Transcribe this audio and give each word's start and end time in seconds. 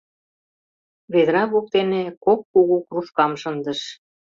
Ведра 1.13 1.43
воктене 1.51 2.01
кок 2.23 2.39
кугу 2.51 2.77
кружкам 2.87 3.31
шындыш. 3.41 3.79